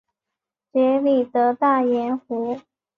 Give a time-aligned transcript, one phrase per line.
[0.73, 2.59] 杰里德大盐湖。